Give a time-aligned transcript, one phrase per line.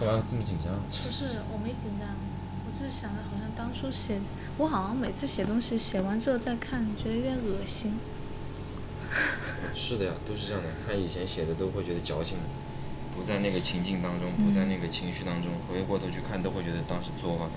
[0.00, 0.72] 干嘛这么紧张？
[0.88, 2.08] 不是，我没紧张，
[2.64, 4.18] 我只是想着好像当初写，
[4.56, 7.98] 我好像每次写东西写完之后再看，觉得有点恶心。
[9.74, 10.70] 是的呀，都是这样的。
[10.86, 12.38] 看以前写的都会觉得矫情，
[13.14, 17.50] 不在那个情境当中，不在那个情绪当中，嗯、回过头去看都会觉得当时作画。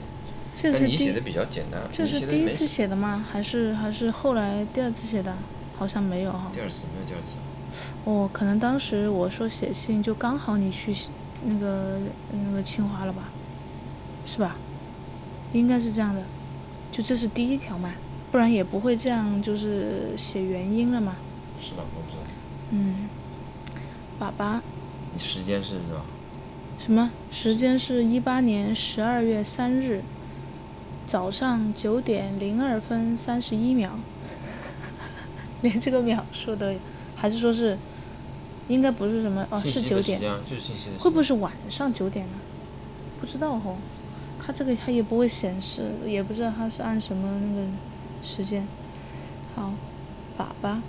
[0.56, 1.82] 这是，你写的比较简单。
[1.94, 3.26] 这是第一次写的吗？
[3.32, 5.34] 还是还是后来第二次写的？
[5.78, 6.52] 好像没有哈。
[6.54, 7.38] 第二次没有第二次。
[8.04, 10.94] 哦，可能当时我说写信，就刚好你去
[11.46, 12.00] 那个
[12.32, 13.30] 那个清华了吧？
[14.26, 14.56] 是吧？
[15.52, 16.24] 应该是这样的。
[16.92, 17.94] 就这是第一条嘛，
[18.32, 21.16] 不然也不会这样，就是写原因了嘛。
[21.60, 21.84] 是的？
[21.96, 22.24] 我不知道。
[22.72, 23.10] 嗯。
[24.20, 24.62] 爸爸。
[25.14, 26.02] 你时间是是吧？
[26.80, 27.12] 什么？
[27.32, 30.02] 时间是一八年十二月三日，
[31.06, 33.92] 早上九点零二分三十一秒。
[35.62, 36.78] 连这个秒数都有，
[37.16, 37.78] 还是说是？
[38.68, 40.20] 应该不是什么哦，是九点。
[41.00, 42.34] 会不会是晚上九点呢？
[43.20, 43.78] 不知道哦，
[44.40, 47.68] 他这个他也不会显示，也不知道他是按什么那个
[48.22, 48.68] 时间。
[49.56, 49.74] 好，
[50.38, 50.82] 爸爸。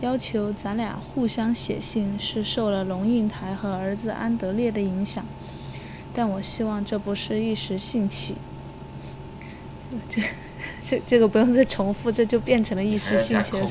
[0.00, 5.24] 要求咱俩互相写信，是受了龙应台和儿子安德烈的影响，
[6.14, 8.36] 但我希望这不是一时兴起。
[10.08, 10.22] 这
[10.80, 13.66] 这这个不用再重复，这就变成了一时兴起了。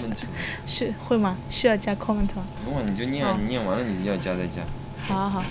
[0.66, 1.38] 是 会吗？
[1.50, 2.46] 需要加 comment 吗？
[2.64, 4.62] 不用，你就念，你念完了你就要加再加。
[5.02, 5.46] 好好好。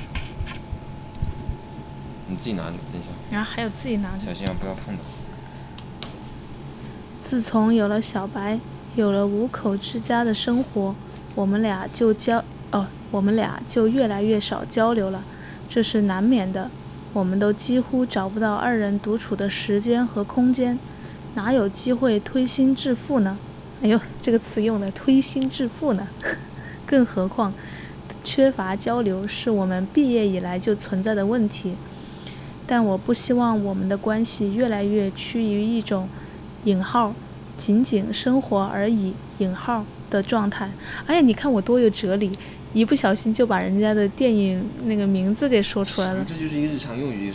[2.29, 3.09] 你自己拿着，等一下。
[3.31, 4.27] 然后还有自己拿着。
[4.27, 5.03] 小心啊，不要碰到。
[7.21, 8.59] 自从有了小白。
[8.97, 10.93] 有了五口之家的生活，
[11.37, 12.43] 我们俩就交
[12.73, 15.23] 哦，我们俩就越来越少交流了，
[15.69, 16.69] 这是难免的。
[17.13, 20.77] 我们都几乎找不到二人独处的时间和空间，
[21.39, 23.39] 哪有机会推心置腹呢？
[23.81, 26.09] 哎呦，这个词用的推心置腹呢。
[26.85, 27.55] 更何况，
[28.25, 31.75] 缺乏交流是我们毕业以来就存在的问题。
[32.67, 36.09] 但我不希望我们的关系越来越趋于一种
[36.65, 37.15] 引号。
[37.57, 40.71] 仅仅生活而已（引号）的状态。
[41.07, 42.33] 哎呀，你看我多有哲理，
[42.73, 46.25] 一不小心就把人家的电影那个名字给说出来了。
[46.29, 47.33] 这就是一个日常用语。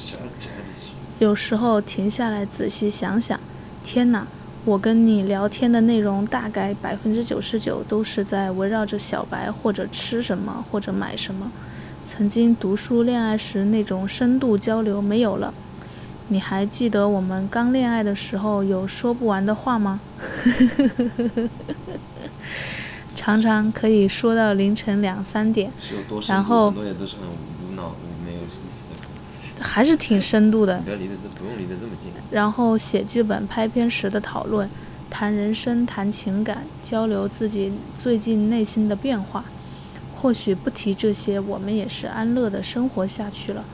[1.20, 3.40] 有时候停下来仔细想想，
[3.84, 4.26] 天哪！
[4.66, 11.52] 我跟你聊天的内容大概百分之九十九都是在围绕着小白或者吃什么或者买什么。
[12.06, 15.54] 曾经读书恋爱时那种深度交流没有了。
[16.30, 20.00] 你还记得我们刚恋爱的时候有说不完的话吗？
[23.16, 25.70] 常常可以说到凌晨两三点，
[26.28, 27.53] 然后很多也都是很无脑、没有意思的，
[29.74, 30.78] 还是挺深度的。
[30.82, 32.12] 不要离得，不用离得这么近。
[32.30, 34.70] 然后写剧本、拍片时的讨论，
[35.10, 39.44] 谈人生、谈情感，交流自己最近内心的变化。
[40.14, 43.66] 或许不提这些，我们也是安乐的生活下去了。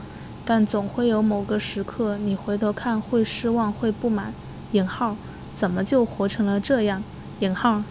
[0.42, 4.32] 但总会有某个时刻，你回头看会失望，会不满。
[4.72, 5.14] 引号，
[5.52, 7.02] 怎么就活成了这样？
[7.40, 7.82] 引号。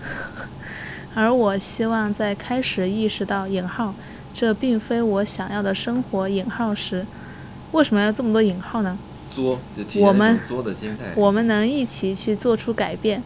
[1.13, 3.93] 而我希望在开始意识到引号，
[4.33, 6.27] 这并非我想要的生活。
[6.27, 7.05] 引号时，
[7.71, 8.97] 为什么要这么多引号呢？
[9.35, 9.59] 作，
[9.99, 11.13] 我们作的心态。
[11.15, 13.21] 我们能一起去做出改变。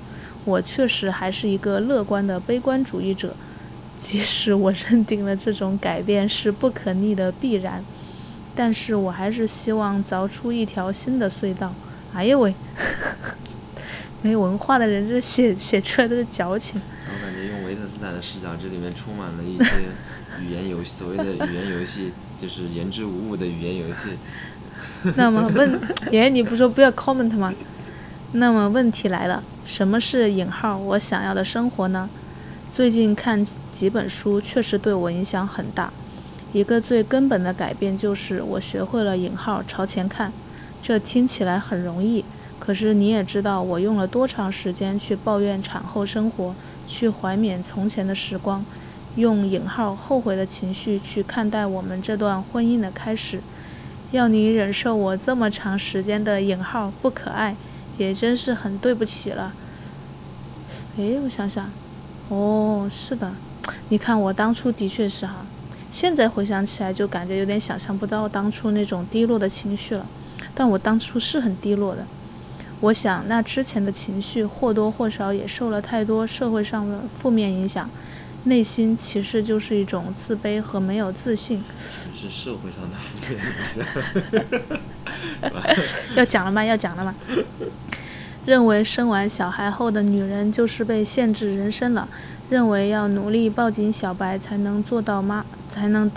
[0.46, 3.34] 我确实还是一个乐观的悲观主义者，
[3.98, 7.84] 即使我认定了这种改变是不可逆的必然。
[8.54, 11.74] 但是我还是希望凿出一条新的隧道。
[12.14, 12.54] 哎呦喂，
[14.22, 16.80] 没文化的人这写写出来都是矫情。
[17.06, 19.66] 我感觉用维特斯坦的视角，这里面充满了一些
[20.42, 22.12] 语言游戏，所谓的语言游戏
[22.44, 24.18] 就是言之无物的语言游戏。
[25.16, 25.80] 那么问，
[26.12, 27.54] 爷，你不说不要 comment 吗？
[28.34, 32.10] 那么问题来了，什么是引号我想要的生活呢？
[32.70, 35.94] 最近看几本书，确实对我影响很大。
[36.52, 40.34] 一个最根本的改变就是我学会了引号朝前看，
[40.82, 42.26] 这听起来很容易，
[42.60, 46.54] 可是你也知道我用了多长时间去抱怨产后生活，
[46.86, 48.66] 去怀缅从前的时光，
[49.16, 53.42] 用引号后悔的情绪去看待我们这段婚姻的开始。
[54.12, 57.56] 要你忍受我这么长时间的引号不可爱，
[57.98, 59.54] 也真是很对不起了。
[60.98, 61.72] 诶，我想想，
[62.30, 63.32] 哦，是的，
[63.90, 65.46] 你看我当初的确是哈。
[65.92, 70.06] 现在回想起来，就感觉有点想象不到当初那种低落的情绪了。
[70.56, 72.06] 但我当初是很低落的。
[72.80, 77.90] 我想，那之前的情绪或多或少也受了太多社会上的负面影响，
[78.44, 81.64] 内心其实就是一种自卑和没有自信。
[82.16, 83.86] 是社会上的。
[86.16, 86.64] 要讲了吗？
[86.64, 87.16] 要讲了吗？
[88.46, 92.08] 认为生完小孩后的女人就是被限制人生了。
[92.50, 96.12] 认为要努力抱紧小白才能做到妈，才能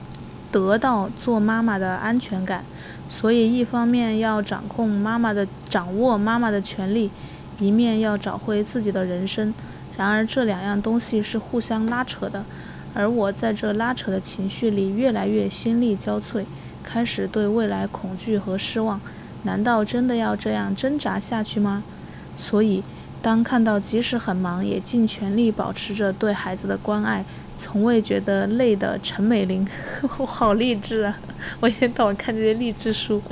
[0.51, 2.65] 得到做妈妈的安全感，
[3.09, 7.11] 所以一方面要掌控妈妈的掌握妈妈的权利，
[7.59, 9.55] 一面要找回自己的人生。
[9.97, 12.45] 然而这两样东西是互相拉扯的，
[12.95, 16.45] 而我在这拉扯的情绪里越来越心力交瘁，
[16.83, 19.01] 开始对未来恐惧和失望。
[19.43, 21.83] 难道真的要这样挣扎下去吗？
[22.37, 22.83] 所以，
[23.23, 27.25] 当看到即使很忙也尽全力保持着对孩子的关爱，
[27.57, 29.67] 从未觉得累的陈美玲，
[30.19, 31.19] 我好励志啊！
[31.61, 33.23] 我一天到晚看这些励志书。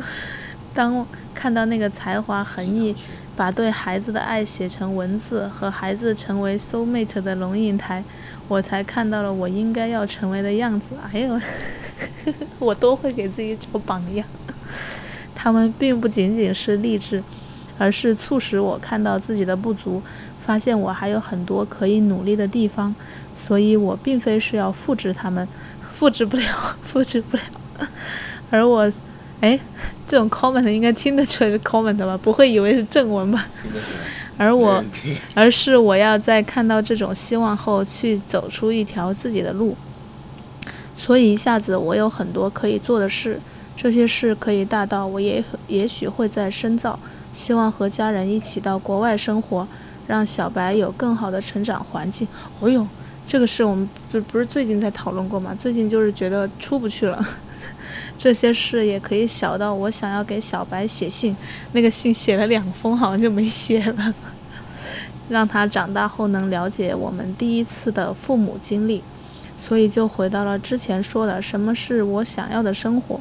[0.73, 2.95] 当看到那个才华横溢，
[3.37, 8.05] 把对孩子的爱写成文字，和孩子成为 soul mate 的龙应台，
[8.47, 10.91] 我才看到了我应该要成为的样子。
[11.13, 11.41] 哎呦，
[12.59, 14.27] 我都会给自己找榜样。
[15.35, 17.23] 他们并不仅仅是励志，
[17.77, 20.01] 而是促使我看到自己的不足，
[20.39, 22.95] 发现我还有很多可以努力的地方。
[23.35, 25.47] 所以我并非是要复制他们，
[25.93, 26.47] 复制不了，
[26.83, 27.43] 复制不了。
[28.51, 28.91] 而我，
[29.41, 29.59] 哎，
[30.07, 32.17] 这种 comment 应该听得出来是 comment 吧？
[32.17, 33.47] 不会以为是正文吧？
[34.37, 34.83] 而我，
[35.35, 39.77] 而是我要在看到这种希望后，去走出一条自己的路。
[40.97, 43.41] 所以一下子我有很多可以做的事。
[43.77, 46.99] 这些事可以大到我也也许会在深造，
[47.33, 49.67] 希望和家人一起到国外生活，
[50.07, 52.27] 让小白有更好的成长环境。
[52.61, 52.87] 哦哟，
[53.27, 55.55] 这个事我们不不是最近在讨论过吗？
[55.59, 57.21] 最近就是觉得出不去了。
[58.25, 61.37] 这些事也可以小到我想要给小白写信，
[61.73, 64.15] 那个信写了两封，好像就没写了，
[65.29, 69.05] 让他长大后能了解我们第一次的父母经历。
[69.59, 73.21] 所以就回到了之前说的，什么是我想要的生活？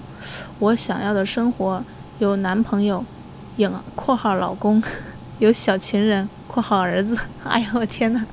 [0.60, 1.84] 我想要的生活
[2.20, 3.04] 有男朋友，
[3.58, 4.82] 引括号老公，
[5.40, 7.18] 有小情人括号儿子。
[7.44, 8.26] 哎呦，我天哪！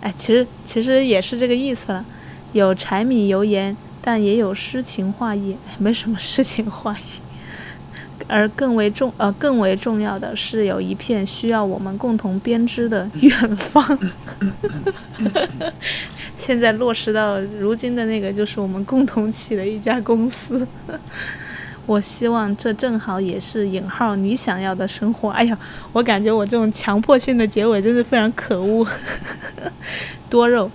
[0.00, 2.04] 哎，其实其实也是这个意思了，
[2.50, 5.56] 有柴米油盐，但也有诗情画意。
[5.78, 7.02] 没什么诗情画意。
[8.28, 13.98] 而更为重呃更为重要的是，有一片需要我们共同编织的远方。
[16.36, 20.66] 现在落实到如今的那个，就是我们共同起的一家公司。
[21.84, 25.30] 我希望这正好也是引号你想要的生活。
[25.30, 25.58] 哎呀，
[25.92, 28.86] 我感觉我这种强迫性的结尾真是非常可恶。
[30.30, 30.70] 多肉，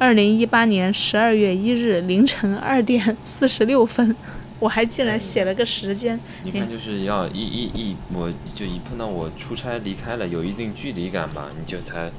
[0.00, 4.16] 二零一八年十二月一日凌晨二点四十六分，
[4.58, 6.18] 我还竟然写了个时间。
[6.42, 12.10] 你看，就是要一一一，我就一碰到我出差离开了，有一定距离感吧，你就才。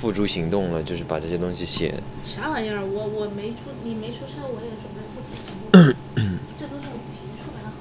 [0.00, 1.94] 付诸行动了，就是把这些东西写。
[2.24, 2.84] 啥玩意儿？
[2.84, 5.94] 我我没出，你没出差，我也准备付诸行动。
[6.58, 7.78] 这都是我提出来的，好。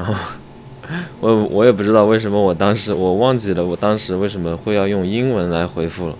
[0.00, 0.14] 然后，
[1.20, 6.16] 我我也不知道为什么我当时我忘记了，我当时为什么会要用英文来回复了？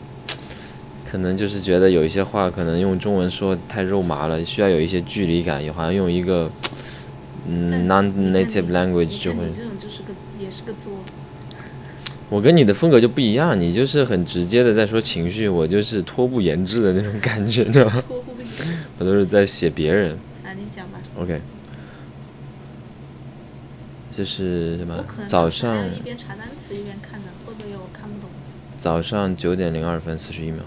[1.10, 6.50] 可能就是觉得有一些话可能用中文说太肉麻了，需要有一些距离感，也好像用一个
[7.46, 9.38] 嗯 non-native language 就会。
[9.56, 10.93] 这种就是个也是个作。
[12.28, 18.02] 我跟你的风格就不一样，你就是很直接的在说情绪，我就是托不言志的那种感觉，你知道吗？
[18.99, 20.12] 我都是在写别人。
[20.44, 21.00] 啊，你讲吧。
[21.16, 21.40] OK。
[24.14, 25.02] 这是什么？
[25.26, 25.87] 早上。
[25.87, 28.28] 一边查单词一边看的，会不会有我看不懂？
[28.78, 30.62] 早上九点零二分四十一秒。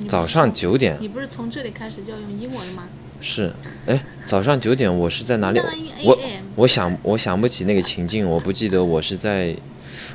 [0.00, 0.08] 嗯。
[0.08, 0.96] 早上九点。
[1.00, 2.88] 你不是从这里开始就要用英文吗？
[3.20, 3.52] 是，
[3.86, 5.60] 哎，早上九点我是在哪里？
[6.04, 6.18] 我
[6.56, 9.56] 我想我想不起那个情境，我不记得我是在。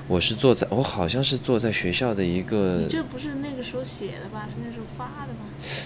[0.08, 2.78] 我是坐在，我好像是坐在学校的一个。
[2.80, 4.48] 你这不是那个时候写的吧？
[4.48, 5.40] 是那时候发的吧？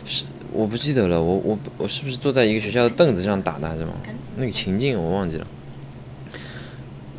[0.06, 1.22] 是，我不记得了。
[1.22, 3.94] 我我我是不是坐在一个学校的凳子上打的还是什么？
[4.38, 5.48] 那个情境我忘记了。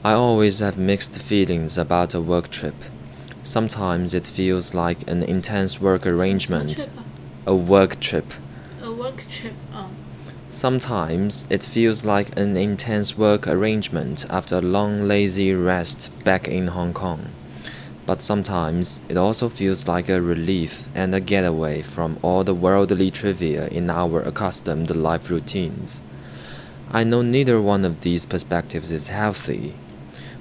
[0.03, 2.73] I always have mixed feelings about a work trip.
[3.43, 6.89] Sometimes it feels like an intense work arrangement.
[7.47, 8.35] A work trip.
[8.83, 9.55] A work trip.
[9.73, 9.91] Oh.
[10.51, 16.67] Sometimes it feels like an intense work arrangement after a long lazy rest back in
[16.69, 17.31] Hong Kong.
[18.05, 23.11] But sometimes it also feels like a relief and a getaway from all the worldly
[23.11, 26.03] trivia in our accustomed life routines.
[26.91, 29.75] I know neither one of these perspectives is healthy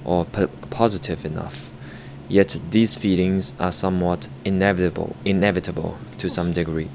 [0.04, 1.69] or positive enough.
[2.30, 6.90] Yet these feelings are somewhat inevitable, inevitable to some degree.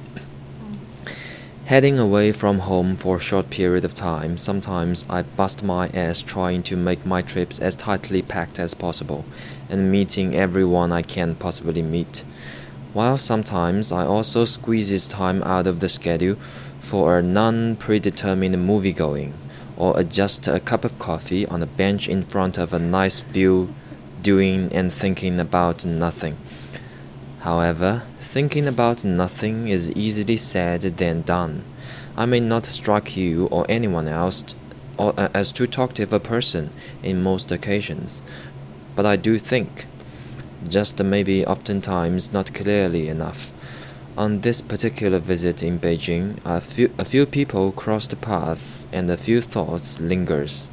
[1.64, 6.21] Heading away from home for a short period of time, sometimes I bust my ass
[6.21, 9.25] trying to make my trips as tightly packed as possible
[9.69, 12.23] and meeting everyone I can possibly meet.
[12.93, 16.37] While sometimes I also squeezes time out of the schedule
[16.79, 19.35] for a non-predetermined movie going
[19.76, 23.75] or just a cup of coffee on a bench in front of a nice view
[24.24, 26.38] doing and thinking about nothing.
[27.39, 31.63] However, thinking about nothing is easily said than done.
[32.18, 34.44] I may not strike you or anyone else
[34.98, 36.70] or, uh, as too talkative a person
[37.01, 38.22] in most occasions,
[38.96, 39.86] but I do think,
[40.68, 43.53] just maybe oftentimes not clearly enough.
[44.18, 49.15] On this particular visit in Beijing, a few, a few people crossed paths and a
[49.15, 50.68] few thoughts lingers.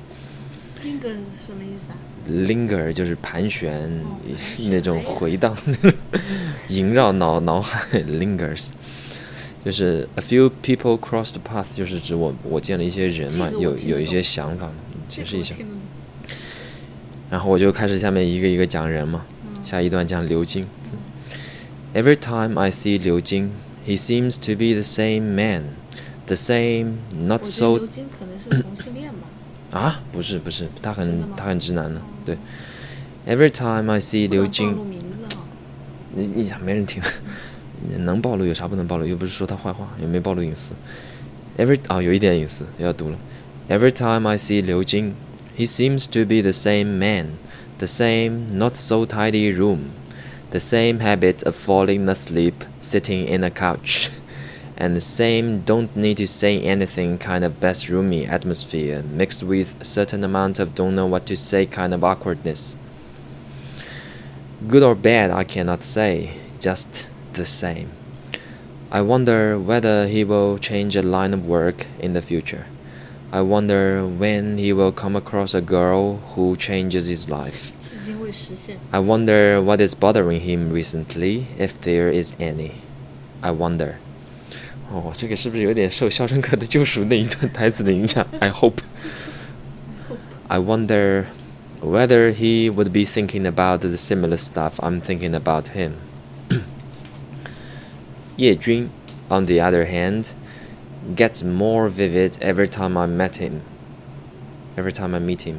[0.83, 1.17] Linger
[1.47, 2.10] 什么意思啊？
[2.46, 4.18] Linger 就是盘旋，哦
[4.70, 5.56] 那种回荡，
[6.70, 8.70] 萦绕脑脑海 lingers，
[9.64, 14.72] 就是 a few people crossed the path，就是指我我见了一些人嘛，有有一些想法，
[15.08, 15.54] 解释一下
[17.30, 19.26] 然后我就开始下面一个一个讲人嘛，
[19.64, 20.66] 下一段讲刘晶。
[21.94, 23.52] Every time I see 刘晶
[23.86, 25.64] ，he seems to be the same man,
[26.26, 27.88] the same not 觉得 so
[29.71, 32.39] 啊，不是不是，他真的吗很他很直男的，对。
[33.27, 34.91] Every time I see 刘晶不能暴露。
[34.91, 35.43] 名字哈。
[36.15, 37.03] 你你想没人听，
[37.99, 39.05] 能暴露有啥不能暴露？
[39.05, 40.73] 又不是说他坏话，也没暴露隐私。
[41.59, 43.19] Every 啊、有一点隐私要读了。
[43.69, 45.15] Every time I see 刘晶，
[45.59, 47.27] he seems to be the same man,
[47.79, 49.79] the same not so tidy room,
[50.51, 54.09] the same habit of falling asleep sitting in a couch,
[54.82, 59.80] and the same don't need to say anything kind of best roomy atmosphere mixed with
[59.80, 62.76] a certain amount of don't know what to say kind of awkwardness.
[64.68, 67.92] Good or bad, I cannot say, just the same.
[68.90, 72.66] I wonder whether he will change a line of work in the future.
[73.32, 77.72] I wonder when he will come across a girl who changes his life.
[78.92, 82.82] I wonder what is bothering him recently, if there is any.
[83.44, 84.00] I wonder
[84.91, 88.27] 哦，这个是不是有点受《肖申克的救赎》那一段台词的影响？
[88.41, 88.79] I hope.
[90.49, 91.25] I wonder
[91.81, 95.93] whether he would be thinking about the similar stuff I'm thinking about him.
[98.37, 98.89] 叶君,
[99.29, 100.29] on the other hand,
[101.17, 103.63] gets more vivid every time I met him.
[104.77, 105.57] Every time I meet him.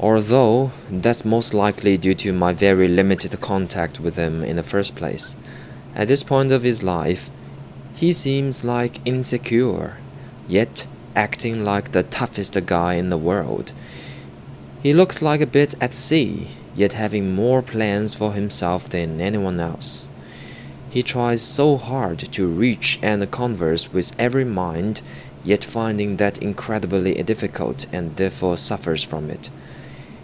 [0.00, 4.94] Although that's most likely due to my very limited contact with him in the first
[4.94, 5.34] place.
[5.94, 7.30] At this point of his life,
[7.94, 9.96] he seems like insecure,
[10.46, 10.86] yet
[11.16, 13.72] acting like the toughest guy in the world.
[14.84, 19.58] He looks like a bit at sea, yet having more plans for himself than anyone
[19.58, 20.10] else.
[20.90, 25.02] He tries so hard to reach and converse with every mind,
[25.42, 29.50] yet finding that incredibly difficult and therefore suffers from it.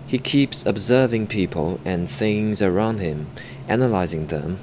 [0.08, 3.28] He keeps observing people and things around him,
[3.68, 4.58] analyzing them.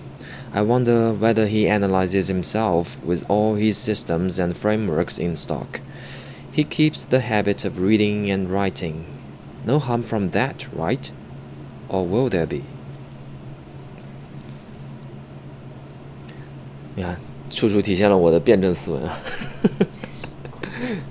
[0.52, 5.80] I wonder whether he analyzes himself with all his systems and frameworks in stock.
[6.50, 9.04] He keeps the habit of reading and writing.
[9.66, 11.10] No harm from that, right?
[11.88, 12.62] Or will there be?
[16.96, 17.18] 你看，
[17.50, 19.18] 处处体现了我的辩证思维啊！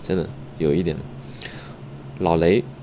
[0.01, 0.27] 真的
[0.57, 0.97] 有一点。
[2.17, 2.63] 老雷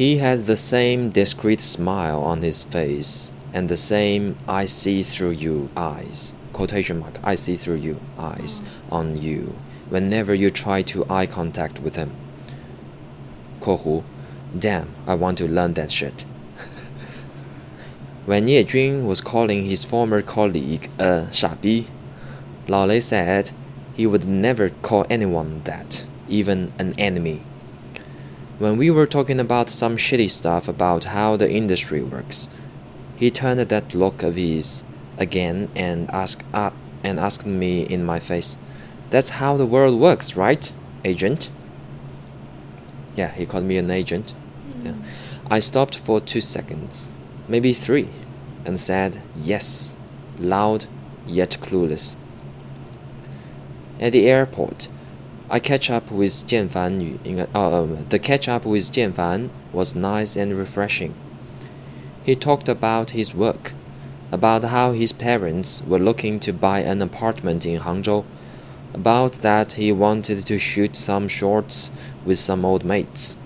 [0.00, 5.30] He has the same discreet smile on his face and the same I see through
[5.30, 9.54] you eyes quotation mark I see through you eyes on you
[9.90, 12.12] whenever you try to eye contact with him.
[13.60, 14.02] 括弧
[14.58, 16.24] Damn, I want to learn that shit.
[18.24, 21.88] when Ye Jun was calling his former colleague a 傻逼,
[22.68, 23.50] Lao Lei said
[23.94, 27.42] he would never call anyone that, even an enemy.
[28.61, 32.47] When we were talking about some shitty stuff about how the industry works,
[33.15, 34.83] he turned that look of his
[35.17, 36.69] again and asked uh,
[37.03, 38.59] and asked me in my face,
[39.09, 40.71] "That's how the world works, right,
[41.03, 41.49] agent?"
[43.15, 44.35] Yeah, he called me an agent.
[44.83, 44.93] Yeah.
[45.49, 47.11] I stopped for two seconds,
[47.47, 48.09] maybe three,
[48.63, 49.97] and said yes,
[50.37, 50.85] loud
[51.25, 52.15] yet clueless.
[53.99, 54.87] At the airport,
[55.53, 57.19] I catch up with Jian Fan.
[57.25, 61.13] 应该, uh, um, the catch up with Jian Fan was nice and refreshing.
[62.23, 63.73] He talked about his work,
[64.31, 68.23] about how his parents were looking to buy an apartment in Hangzhou,
[68.93, 71.91] about that he wanted to shoot some shorts
[72.23, 73.37] with some old mates,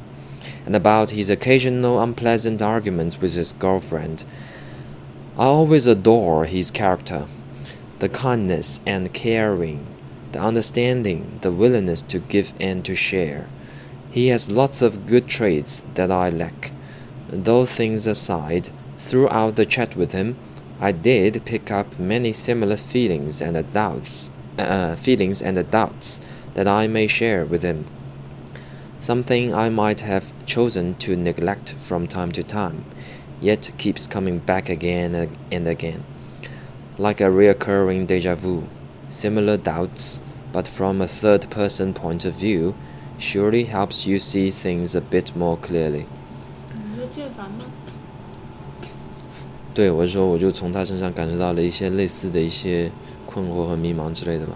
[0.64, 4.24] and about his occasional unpleasant arguments with his girlfriend.
[5.40, 7.26] I always adore his character,
[7.98, 9.88] the kindness and caring,
[10.36, 13.48] the understanding, the willingness to give and to share.
[14.12, 16.72] He has lots of good traits that I lack.
[17.30, 20.36] Those things aside, throughout the chat with him,
[20.82, 26.20] I did pick up many similar feelings and doubts, uh, feelings and doubts
[26.54, 27.86] that I may share with him.
[29.00, 32.84] Something I might have chosen to neglect from time to time.
[33.42, 36.04] yet keeps coming back again and again.
[36.98, 38.68] Like a recurring deja vu,
[39.10, 40.22] similar doubts,
[40.55, 42.75] but from a third person point of view,
[43.19, 46.05] surely helps you see things a bit more clearly.
[46.73, 47.65] 你说建房吗？
[49.73, 52.91] 对，我是说，我就从他身上感受到了一些类似的一些
[53.27, 54.55] 困惑和迷茫之类的嘛。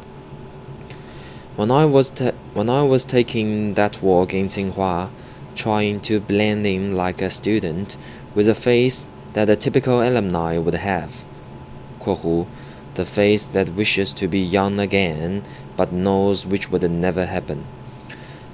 [1.56, 2.10] When I was
[2.54, 5.08] when I was taking that walk in Tsinghua,
[5.54, 7.96] trying to blend in like a student
[8.34, 11.22] with a face that a typical alumni would have.
[12.94, 15.42] the face that wishes to be young again
[15.79, 17.63] but knows which would never happen.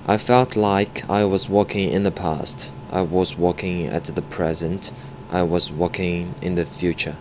[0.06, 2.70] I felt like I was walking in the past.
[2.92, 4.92] I was walking at the present.
[5.32, 7.18] I was walking in the future.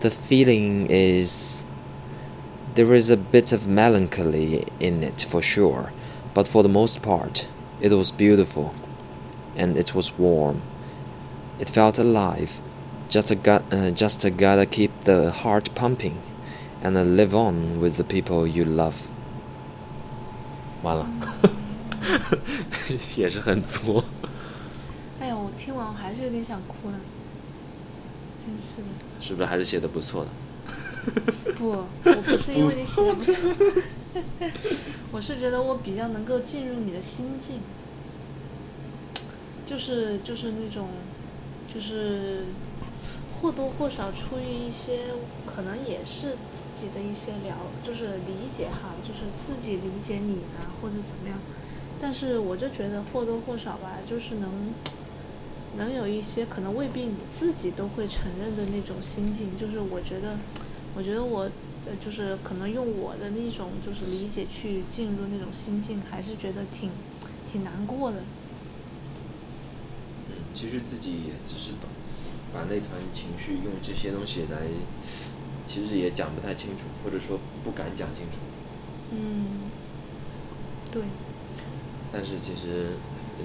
[0.00, 1.66] The feeling is
[2.74, 5.92] there is a bit of melancholy in it for sure,
[6.32, 7.48] but for the most part,
[7.82, 8.74] it was beautiful
[9.54, 10.62] and it was warm.
[11.60, 12.62] It felt alive.
[13.10, 16.16] Just, got, uh, just gotta keep the heart pumping
[16.80, 19.10] and live on with the people you love.
[20.88, 21.06] 完了，
[23.16, 24.02] 也是很作。
[25.20, 26.98] 哎呀，我听完我还是有点想哭呢，
[28.44, 28.88] 真是的。
[29.20, 31.52] 是不是还是写的不错的？
[31.56, 33.50] 不，我不是因为你写的不错，
[35.12, 37.60] 我是觉得我比较能够进入你的心境，
[39.66, 40.88] 就是就是那种，
[41.72, 42.44] 就是
[43.40, 45.14] 或多或少出于一些
[45.46, 51.38] 可能也是自己的一些了，就是理解哈，就是自己理解你啊或者怎么样，
[52.00, 54.72] 但是我就觉得或多或少吧，就是能
[55.76, 60.36] 能有一些可能未必你自己都会承认的那种心境，就是我觉得。
[60.96, 61.42] 我觉得我，
[61.86, 66.90] 呃，就是可能用我的那种就是理解去进入那种心境，还是觉得挺，
[67.48, 68.16] 挺难过的。
[70.28, 71.88] 嗯，其实自己也只是懂，
[72.52, 74.58] 把那团情绪用这些东西来，
[75.66, 78.38] 其实也讲不太清楚，或者说不敢讲清楚。
[79.10, 79.70] 嗯，
[80.90, 81.02] 对。
[82.12, 82.96] 但是其实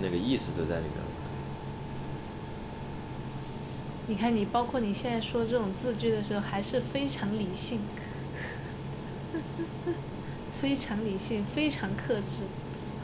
[0.01, 0.93] 那个意思都在里面。
[4.07, 7.79] 你看，你包括你现在说这种字句的时候，还是非常理性，
[10.61, 12.43] 非常理性，非常克制。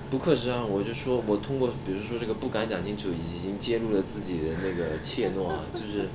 [0.10, 0.65] 不克制啊！
[0.65, 6.10] 我就说，我通过，比如说这个不敢讲清楚，已经揭露了自己的那个怯懦啊，就是，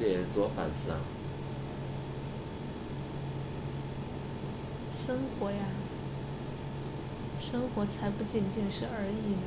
[0.00, 0.98] 这也是自我反思啊。
[4.92, 5.58] 生活呀，
[7.40, 9.42] 生活才不仅仅是而已呢。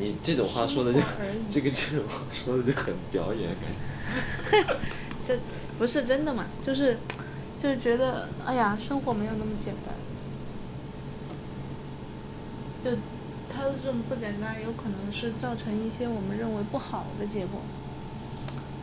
[0.00, 1.00] 你这种话说的就，
[1.48, 4.76] 这个这种话说的就很表演感觉。
[5.24, 5.38] 这
[5.78, 6.46] 不是真的嘛？
[6.66, 6.98] 就是，
[7.56, 9.94] 就是觉得，哎呀，生活没有那么简单。
[12.88, 12.96] 就，
[13.50, 17.60] 他的这种不简单，有可能是造成一些我们认为不好的结果。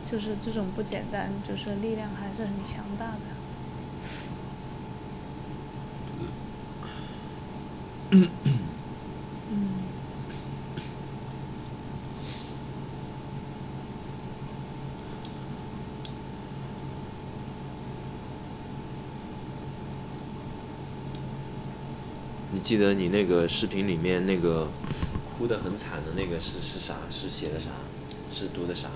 [0.08, 3.18] 就是这种不简单，就是力量还是很强大的。
[8.12, 8.28] 嗯。
[22.52, 24.68] 你记得你那个视频里面那个
[25.38, 26.96] 哭得很惨的那个是是啥？
[27.12, 27.70] 是写的啥？
[28.32, 28.88] 是读的啥？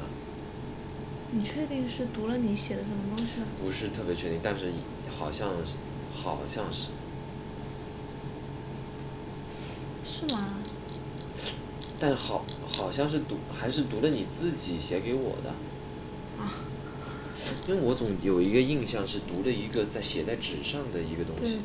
[1.31, 3.47] 你确定是读了你写的什么东西吗？
[3.63, 4.73] 不是特别确定，但是
[5.17, 5.75] 好像是，
[6.13, 6.89] 好像是。
[10.05, 10.49] 是吗？
[12.01, 15.51] 但好好像是读，还是读了你自己写给我的。
[16.43, 16.51] 啊。
[17.71, 21.61] 因为我总有一个印象是读了一个在写在纸上的一个东西，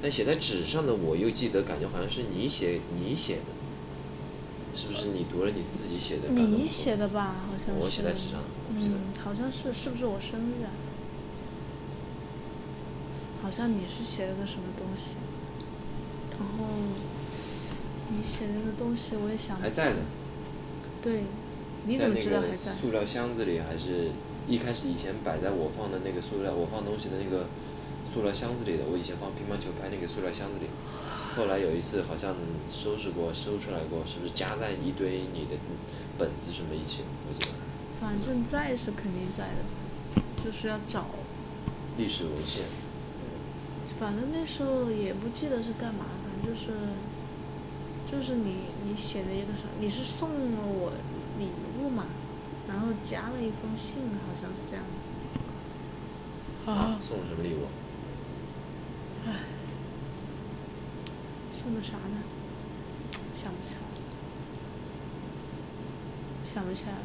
[0.00, 3.52] 但写在纸上的我又记得感觉好像是你写你写的，
[4.74, 6.30] 是不是你读了你自己写的？
[6.30, 7.84] 你写的吧，好像是。
[7.84, 8.40] 我写在纸上，
[8.74, 10.72] 嗯，好像是，是不是我生日啊？
[13.42, 15.16] 好像你是写了个什么东西，
[16.30, 16.64] 然后
[18.08, 19.68] 你写的那个东西我也想不起来。
[19.68, 19.98] 还在呢。
[21.02, 21.24] 对，
[21.84, 22.72] 你怎么知道还在？
[22.80, 24.12] 塑料箱子里还是？
[24.48, 27.46] 一开始以前摆在我放的那个塑料，我放东西的那个
[28.12, 30.66] 塑料箱子里的，我以前放乒乓球拍那个塑料箱子里。
[31.34, 32.34] 后来有一次好像
[32.70, 35.56] 收拾过，收出来过，是不是夹在一堆你的
[36.18, 37.04] 本子什么一起？
[37.28, 37.50] 我记得。
[38.00, 41.06] 反正在是肯定在的，就是要找。
[41.96, 42.64] 历史文献。
[43.98, 46.72] 反正那时候也不记得是干嘛，反正就是，
[48.10, 50.92] 就是你你写的一个啥，你是送了我
[51.38, 51.46] 礼
[51.80, 52.06] 物嘛？
[52.72, 54.82] 然后夹了一封信，好像是这样
[56.64, 56.72] 的。
[56.72, 57.66] 啊，送了什么礼物？
[59.26, 59.44] 唉，
[61.52, 62.22] 送的啥呢？
[63.34, 63.84] 想不起来了，
[66.46, 66.98] 想不起来了。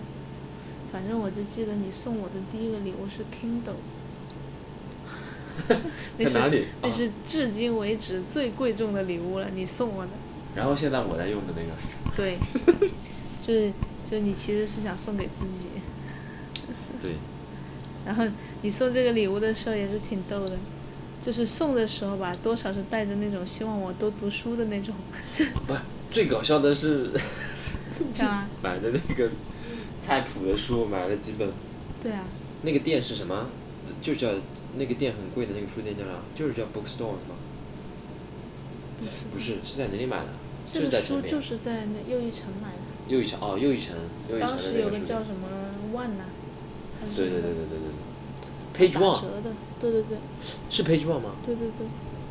[0.91, 3.75] 反正我就记得你送我的第一个礼物是 Kindle。
[6.17, 6.67] 在哪里？
[6.81, 10.11] 那是至今为止最贵重的礼物了，你送我的。
[10.55, 11.73] 然后现在我在用的那个。
[12.15, 12.37] 对，
[13.41, 13.73] 就是
[14.09, 15.69] 就你其实是想送给自己。
[17.01, 17.15] 对。
[18.05, 18.23] 然后
[18.61, 20.57] 你送这个礼物的时候也是挺逗的，
[21.21, 24.95] 就是送的时候吧，多少是带着那种希望我多读书的那种。
[25.67, 25.75] 不，
[26.11, 27.11] 最搞笑的是。
[28.17, 28.47] 干嘛？
[28.63, 29.29] 买的那个
[30.01, 31.49] 菜谱的书，买了几本。
[32.01, 32.23] 对啊。
[32.61, 33.49] 那个店是什么？
[34.01, 34.29] 就叫。
[34.77, 36.11] 那个店很贵的那个书店叫啥？
[36.35, 37.35] 就是叫 bookstore 是吗？
[38.99, 40.27] 不是，不是，是在哪里买的？
[40.71, 42.77] 这个书就是在那又一城买的。
[43.07, 43.95] 又一城哦，又一城，
[44.29, 44.49] 又一城。
[44.49, 45.47] 当时有个叫什么
[45.95, 46.25] One 呐？
[46.99, 47.15] 还是？
[47.15, 47.87] 对对对对对对。
[48.75, 49.15] Page One。
[49.15, 50.17] 打折的，对对对。
[50.69, 51.35] 是 Page One 吗？
[51.45, 51.87] 对对对。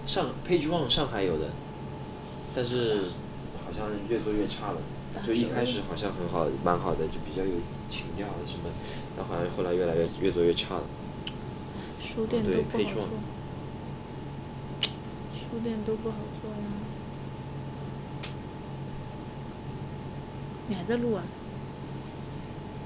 [0.06, 1.50] 上 Page One 上海有的，
[2.54, 3.12] 但是
[3.64, 4.78] 好像越做越差了。
[5.24, 7.52] 就一开始好像很好，蛮好的，就比较有
[7.88, 8.68] 情调什么，
[9.16, 10.82] 然后好像后来越来越越做越差了。
[11.98, 13.02] 书店都不好做，
[15.32, 16.56] 书店都不好做呀。
[20.68, 21.22] 你还在录啊？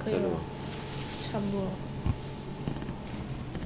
[0.03, 0.29] 可以了，
[1.31, 1.71] 差不多了。